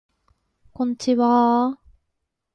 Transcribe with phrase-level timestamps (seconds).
[0.73, 1.77] こんちはー